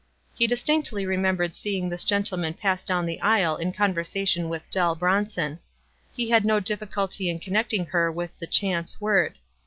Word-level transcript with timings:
He 0.33 0.47
distinct 0.47 0.91
ly 0.91 1.03
remembered 1.03 1.53
seeing 1.53 1.87
this 1.87 2.03
gentleman 2.03 2.55
pass 2.55 2.83
down 2.83 3.05
the 3.05 3.21
aisle 3.21 3.57
in 3.57 3.71
conversation 3.71 4.49
with 4.49 4.71
Dell 4.71 4.95
Bronson. 4.95 5.59
He 6.15 6.31
had 6.31 6.43
no 6.43 6.59
difficulty 6.59 7.29
in 7.29 7.37
connecting 7.37 7.85
her 7.85 8.11
with 8.11 8.31
the 8.39 8.47
"chance 8.47 8.99
word." 8.99 9.37